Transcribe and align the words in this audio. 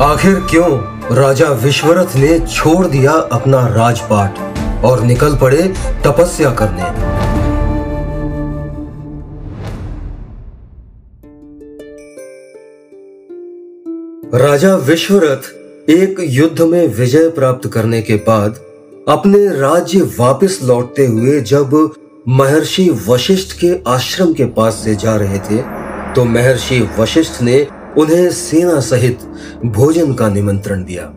आखिर 0.00 0.34
क्यों? 0.50 0.78
राजा 1.16 1.48
विश्वरथ 1.48 2.16
ने 2.16 2.38
छोड़ 2.38 2.86
दिया 2.86 3.12
अपना 3.12 3.66
राजपाट 3.66 4.38
और 4.84 5.02
निकल 5.02 5.36
पड़े 5.36 5.62
तपस्या 6.06 6.50
करने। 6.50 6.82
राजा 14.38 14.74
विश्वरथ 14.74 15.90
एक 15.90 16.16
युद्ध 16.20 16.62
में 16.62 16.86
विजय 16.88 17.28
प्राप्त 17.28 17.68
करने 17.68 18.02
के 18.02 18.16
बाद 18.16 18.60
अपने 19.08 19.48
राज्य 19.48 20.00
वापस 20.18 20.58
लौटते 20.62 21.06
हुए 21.06 21.40
जब 21.40 21.94
महर्षि 22.28 22.90
वशिष्ठ 23.08 23.58
के 23.58 23.80
आश्रम 23.88 24.32
के 24.32 24.44
पास 24.44 24.74
से 24.74 24.94
जा 24.94 25.16
रहे 25.16 25.38
थे 25.38 25.62
तो 26.14 26.24
महर्षि 26.24 26.88
वशिष्ठ 26.98 27.42
ने 27.42 27.66
उन्हें 27.98 28.30
सेना 28.30 28.80
सहित 28.80 29.18
भोजन 29.66 30.14
का 30.14 30.28
निमंत्रण 30.28 30.84
दिया। 30.84 31.12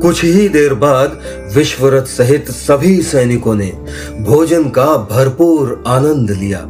कुछ 0.00 0.24
ही 0.24 0.48
देर 0.48 0.74
बाद 0.74 1.20
विश्वरथ 1.54 2.02
सहित 2.02 2.50
सभी 2.50 3.02
सैनिकों 3.02 3.54
ने 3.54 3.72
भोजन 4.20 4.68
का 4.68 4.84
भरपूर 4.84 5.84
आनंद 5.86 6.30
लिया। 6.30 6.60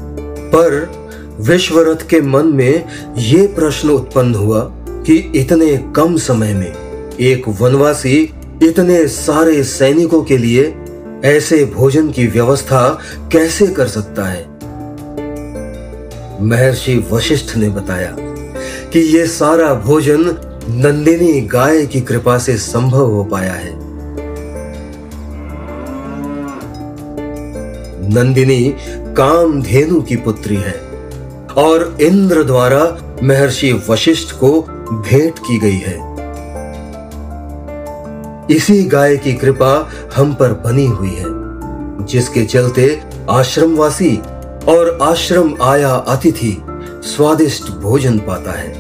पर 0.55 0.93
विश्वरथ 1.41 2.09
के 2.09 2.21
मन 2.21 2.47
में 2.47 2.85
ये 3.17 3.47
प्रश्न 3.47 3.91
उत्पन्न 3.91 4.35
हुआ 4.35 4.61
कि 4.87 5.33
इतने 5.35 5.93
कम 5.97 6.17
समय 6.17 6.55
में 6.55 6.73
एक 7.21 7.49
वनवासी 7.49 8.35
इतने 8.63 9.09
सारे 9.09 9.65
सैनिकों 9.65 10.23
के 10.23 10.39
लिए 10.39 10.75
ऐसे 11.25 11.65
भोजन 11.65 12.11
की 12.11 12.27
व्यवस्था 12.27 12.99
कैसे 13.33 13.67
कर 13.67 13.87
सकता 13.87 14.25
है? 14.25 14.54
महर्षि 16.41 17.09
वशिष्ठ 17.13 17.57
ने 17.57 17.69
बताया 17.69 18.17
कि 18.91 19.01
यह 19.19 19.27
सारा 19.27 19.75
भोजन 19.75 20.21
नंदिनी 20.69 21.41
गाय 21.41 21.87
की 21.87 22.01
कृपा 22.01 22.39
से 22.39 22.57
संभव 22.57 23.11
हो 23.11 23.25
पाया 23.25 23.53
है। 23.53 23.73
नंदिनी 28.15 28.75
कामधेनु 29.17 30.03
की 30.03 30.17
पुत्री 30.17 30.57
है 30.57 30.75
और 31.57 31.97
इंद्र 32.01 32.45
द्वारा 32.45 32.97
महर्षि 33.23 33.73
वशिष्ठ 33.91 34.35
को 34.35 34.61
भेंट 34.93 35.39
की 35.39 35.59
गई 35.59 35.79
है। 35.79 36.15
इसी 38.51 38.83
गाय 38.83 39.17
की 39.17 39.33
कृपा 39.33 39.89
हम 40.17 40.35
पर 40.35 40.53
बनी 40.53 40.87
हुई 40.87 41.11
है, 41.11 41.27
जिसके 42.07 42.45
चलते 42.45 43.03
आश्रमवासी 43.31 44.21
और 44.69 44.99
आश्रम 45.03 45.55
आया 45.63 45.91
अतिथि 45.91 46.57
स्वादिष्ट 47.05 47.71
भोजन 47.71 48.19
पाता 48.19 48.53
है। 48.53 48.73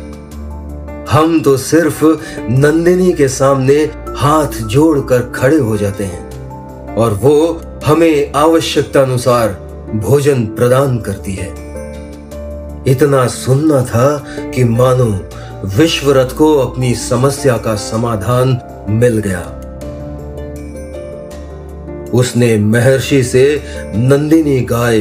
हम 1.10 1.40
तो 1.40 1.56
सिर्फ़ 1.56 2.04
नंदिनी 2.50 3.12
के 3.12 3.28
सामने 3.28 3.74
हाथ 4.16 4.60
जोड़कर 4.66 5.20
खड़े 5.30 5.58
हो 5.58 5.76
जाते 5.76 6.04
हैं 6.04 6.94
और 6.94 7.12
वो 7.12 7.62
हमें 7.86 8.32
आवश्यकता 8.32 9.02
अनुसार 9.02 9.48
भोजन 9.94 10.46
प्रदान 10.46 10.98
करती 10.98 11.34
है। 11.34 11.48
इतना 12.86 13.26
सुनना 13.26 13.84
था 13.84 14.16
कि 14.54 14.64
मानो 14.64 15.10
विश्वरथ 15.76 16.36
को 16.36 16.54
अपनी 16.58 16.94
समस्या 16.94 17.56
का 17.56 17.74
समाधान 17.74 18.58
मिल 18.88 19.18
गया। 19.18 19.40
उसने 22.14 22.56
महर्षि 22.58 23.22
से 23.22 23.62
नंदिनी 23.94 24.60
गाय 24.60 25.00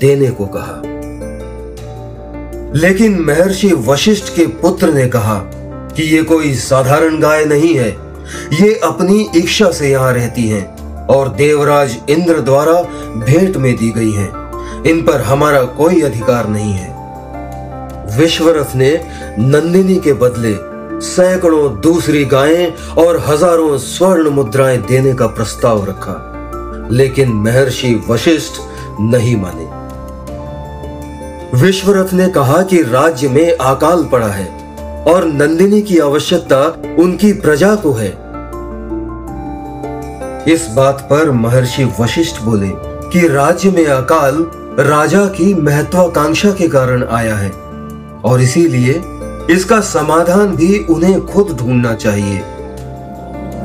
देने 0.00 0.30
को 0.30 0.46
कहा। 0.46 0.80
लेकिन 2.76 3.18
महर्षि 3.20 3.72
वशिष्ठ 3.86 4.34
के 4.36 4.46
पुत्र 4.46 4.92
ने 4.92 5.06
कहा 5.08 5.38
कि 5.96 6.02
ये 6.02 6.22
कोई 6.22 6.54
साधारण 6.54 7.18
गाय 7.20 7.44
नहीं 7.44 7.74
है, 7.74 7.90
ये 8.52 8.74
अपनी 8.84 9.26
इच्छा 9.36 9.70
से 9.70 9.90
यहाँ 9.90 10.12
रहती 10.12 10.48
हैं 10.48 11.06
और 11.06 11.28
देवराज 11.28 11.96
इंद्र 12.10 12.40
द्वारा 12.40 12.80
भेंट 13.16 13.56
में 13.56 13.74
दी 13.76 13.90
गई 13.90 14.12
हैं। 14.12 14.30
इन 14.82 15.02
पर 15.02 15.20
हमारा 15.20 15.62
कोई 15.76 16.00
अधिकार 16.02 16.48
नहीं 16.48 16.72
है। 16.72 16.98
विश्वरथ 18.18 18.74
ने 18.76 18.92
नंदिनी 19.38 19.96
के 19.96 20.12
बदले 20.12 20.54
सैकड़ों 21.00 21.68
दूसरी 21.80 22.24
गायें 22.24 22.94
और 22.96 23.18
हज़ारों 23.26 23.76
स्वर्ण 23.78 24.30
मुद्राएँ 24.30 24.78
देने 24.78 25.14
का 25.14 25.26
प्रस्ताव 25.26 25.84
रखा। 25.84 26.12
लेकिन 26.90 27.32
महर्षि 27.32 28.04
वशिष्ठ 28.08 28.52
नहीं 29.00 29.36
माने। 29.36 29.80
विश्वरथ 31.62 32.12
ने 32.12 32.28
कहा 32.28 32.62
कि 32.62 32.82
राज्य 32.82 33.28
में 33.28 33.56
अकाल 33.56 34.04
पड़ा 34.04 34.26
है 34.26 34.46
और 35.04 35.24
नंदिनी 35.24 35.82
की 35.82 35.98
आवश्यकता 35.98 36.82
उनकी 36.98 37.32
प्रजा 37.32 37.74
को 37.74 37.92
है। 37.92 38.30
इस 40.54 40.68
बात 40.76 41.00
पर 41.10 41.30
महर्षि 41.30 41.92
वशिष्ठ 42.00 42.42
बोले 42.42 42.70
कि 43.10 43.28
राज्य 43.28 43.70
में 43.70 43.86
अकाल 43.86 44.46
राजा 44.78 45.26
की 45.26 45.54
महत्वाकांक्षा 45.54 46.50
के 46.50 46.68
कारण 46.68 47.04
आया 47.04 47.34
है 47.34 47.50
और 48.24 48.40
इसीलिए 48.40 49.02
इसका 49.50 49.80
समाधान 49.80 50.56
भी 50.56 50.78
उन्हें 50.78 51.26
खुद 51.26 51.56
ढूंढना 51.60 51.94
चाहिए। 51.94 52.42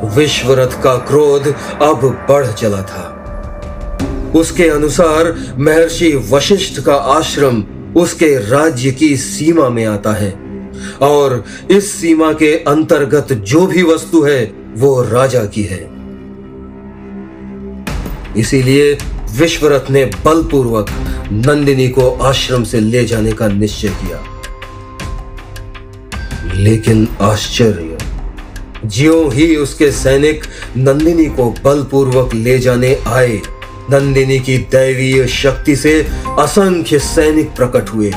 विश्वरथ 0.03 0.83
का 0.83 0.95
क्रोध 0.95 1.53
अब 1.81 2.25
बढ़ 2.29 2.47
चला 2.47 2.81
था। 2.81 3.14
उसके 4.35 4.69
अनुसार 4.69 5.55
महर्षि 5.57 6.15
वशिष्ठ 6.29 6.81
का 6.81 6.95
आश्रम 6.95 7.63
उसके 7.97 8.49
राज्य 8.49 8.91
की 8.91 9.17
सीमा 9.17 9.69
में 9.69 9.85
आता 9.85 10.11
है। 10.11 10.45
और 11.01 11.45
इस 11.71 11.91
सीमा 11.91 12.33
के 12.33 12.53
अंतर्गत 12.53 13.33
जो 13.33 13.67
भी 13.67 13.83
वस्तु 13.83 14.21
है, 14.21 14.53
वो 14.77 15.01
राजा 15.01 15.45
की 15.45 15.63
है। 15.63 15.95
इसीलिए 18.37 18.97
विश्वरथ 19.31 19.91
ने 19.91 20.05
बलपूर्वक 20.05 20.87
नंदिनी 21.31 21.89
को 21.89 22.11
आश्रम 22.11 22.63
से 22.63 22.79
ले 22.79 23.05
जाने 23.05 23.31
का 23.31 23.47
निश्चय 23.47 23.87
किया। 23.87 24.19
लेकिन 26.53 27.07
आश्चर्य, 27.21 27.97
ज्यो 28.85 29.29
ही 29.29 29.55
उसके 29.55 29.91
सैनिक 29.91 30.43
नंदिनी 30.77 31.25
को 31.25 31.55
बलपूर्वक 31.63 32.33
ले 32.33 32.59
जाने 32.59 32.99
आए 33.07 33.41
नंदिनी 33.91 34.39
की 34.39 34.57
दैवीय 34.71 35.25
शक्ति 35.27 35.75
से 35.75 35.93
असंख्य 36.39 36.99
सैनिक 36.99 37.55
प्रकट 37.55 37.89
हुए 37.89 38.11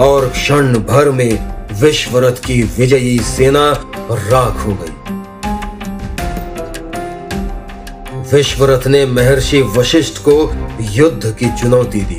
और 0.00 0.28
क्षण 0.28 0.72
भर 0.84 1.10
में 1.10 1.32
विश्वरथ 1.80 2.44
की 2.46 2.62
विजयी 2.78 3.18
सेना 3.26 3.70
राख 4.10 4.66
हो 4.66 4.74
गई। 4.74 4.94
विश्वरथ 8.32 8.86
ने 8.86 9.04
महर्षि 9.06 9.62
वशिष्ठ 9.76 10.18
को 10.18 10.36
युद्ध 10.92 11.34
की 11.38 11.48
चुनौती 11.60 12.00
दी। 12.00 12.16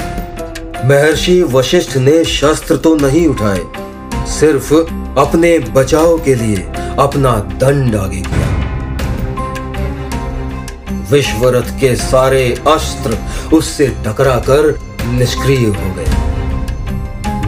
महर्षि 0.87 1.41
वशिष्ठ 1.43 1.97
ने 1.97 2.23
शस्त्र 2.25 2.77
तो 2.77 2.95
नहीं 2.95 3.25
उठाए, 3.27 3.61
सिर्फ़ 4.29 4.73
अपने 5.19 5.57
बचाव 5.59 6.17
के 6.17 6.35
लिए 6.35 6.65
अपना 6.99 7.35
दंड 7.61 7.95
आगे 7.95 8.21
विश्वरथ 11.11 11.79
के 11.79 11.95
सारे 11.95 12.57
अस्त्र 12.67 13.17
उससे 13.55 13.87
टकराकर 13.87 14.79
निष्क्रिय 15.05 15.65
हो 15.65 15.93
गए। 15.95 16.05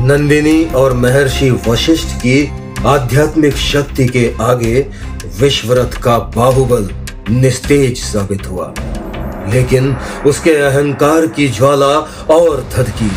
नंदिनी 0.06 0.66
और 0.66 0.94
महर्षि 0.94 1.52
वशिष्ठ 1.68 2.08
की 2.08 2.52
आध्यात्मिक 2.86 3.56
शक्ति 3.56 4.06
के 4.06 4.34
आगे 4.42 4.88
विश्वरथ 5.40 6.02
का 6.02 6.18
बाहुबल 6.18 6.90
निस्तेज 7.30 7.98
साबित 7.98 8.48
हुआ। 8.48 8.74
लेकिन 9.48 9.96
उसके 10.26 10.52
अहंकार 10.52 11.28
की 11.28 11.48
ज्वाला 11.48 11.96
और 12.36 12.70
थदकी 12.74 13.12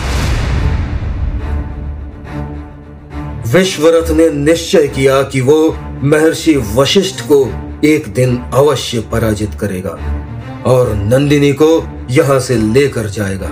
विश्वरथ 3.52 4.10
ने 4.10 4.30
निश्चय 4.30 4.88
किया 4.88 5.22
कि 5.22 5.40
वो 5.40 5.76
महर्षि 6.04 6.54
वशिष्ठ 6.74 7.20
को 7.20 7.52
एक 7.84 8.08
दिन 8.08 8.38
अवश्य 8.54 9.00
पराजित 9.00 9.54
करेगा। 9.54 10.21
और 10.66 10.94
नंदिनी 10.94 11.52
को 11.52 11.70
यहाँ 12.10 12.38
से 12.40 12.56
लेकर 12.56 13.06
जाएगा। 13.08 13.48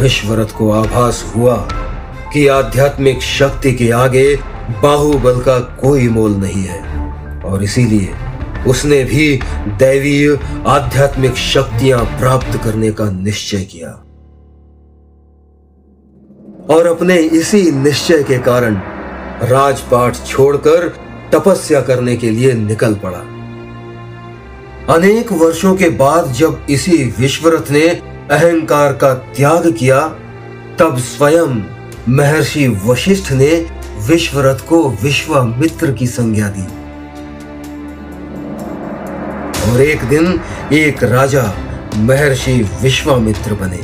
विश्वरथ 0.00 0.56
को 0.58 0.70
आभास 0.70 1.22
हुआ 1.36 1.56
कि 2.32 2.46
आध्यात्मिक 2.48 3.22
शक्ति 3.22 3.72
के 3.72 3.90
आगे 3.90 4.34
बाहुबल 4.82 5.40
का 5.40 5.58
कोई 5.80 6.08
मोल 6.08 6.36
नहीं 6.36 6.62
है, 6.62 6.80
और 7.42 7.62
इसीलिए 7.62 8.14
उसने 8.68 9.02
भी 9.04 9.36
दैवीय 9.78 10.38
आध्यात्मिक 10.66 11.36
शक्तियाँ 11.36 12.04
प्राप्त 12.18 12.58
करने 12.64 12.90
का 12.92 13.10
निश्चय 13.10 13.64
किया। 13.64 13.90
और 16.74 16.86
अपने 16.86 17.16
इसी 17.16 17.70
निश्चय 17.72 18.22
के 18.22 18.38
कारण 18.38 18.80
राजपाट 19.42 20.24
छोड़कर 20.26 20.88
तपस्या 21.32 21.80
करने 21.80 22.16
के 22.16 22.30
लिए 22.30 22.52
निकल 22.52 22.94
पड़ा। 22.94 23.22
अनेक 24.90 25.32
वर्षों 25.32 25.76
के 25.76 25.88
बाद 25.88 26.32
जब 26.32 26.66
इसी 26.70 27.14
विश्वरथ 27.18 27.70
ने 27.70 27.88
अहंकार 28.30 28.92
का 28.92 29.14
त्याग 29.14 29.72
किया, 29.72 30.00
तब 30.78 30.98
स्वयं 30.98 31.62
महर्षि 32.08 32.66
वशिष्ठ 32.84 33.32
ने 33.32 33.66
विश्वरथ 34.08 34.58
को 34.68 34.90
विश्वामित्र 35.02 35.92
की 35.92 36.06
संज्ञा 36.06 36.48
दी। 36.48 36.62
और 39.70 39.80
एक 39.80 40.04
दिन 40.04 40.40
एक 40.72 41.04
राजा 41.04 41.54
महर्षि 41.96 42.70
विश्वामित्र 42.82 43.54
बने। 43.54 43.80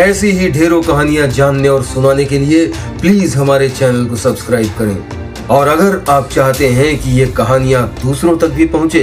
ऐसी 0.00 0.30
ही 0.30 0.50
ढेरों 0.50 0.82
कहानियाँ 0.82 1.28
जानने 1.28 1.68
और 1.68 1.84
सुनाने 1.84 2.24
के 2.24 2.38
लिए 2.38 2.66
प्लीज़ 3.00 3.38
हमारे 3.38 3.68
चैनल 3.68 4.06
को 4.06 4.16
सब्सक्राइब 4.16 4.70
करें। 4.78 5.20
और 5.50 5.68
अगर 5.68 6.04
आप 6.10 6.28
चाहते 6.28 6.68
हैं 6.68 6.98
कि 7.02 7.10
ये 7.10 7.26
कहानियाँ 7.26 7.86
दूसरों 8.02 8.36
तक 8.38 8.48
भी 8.48 8.66
पहुँचे 8.66 9.02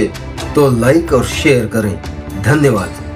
तो 0.54 0.70
लाइक 0.70 1.12
और 1.12 1.24
शेयर 1.24 1.66
करें। 1.66 1.94
धन्यवाद। 2.42 3.07